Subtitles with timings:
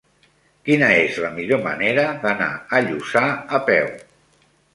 [0.69, 3.23] Quina és la millor manera d'anar a Lluçà
[3.61, 3.93] a peu?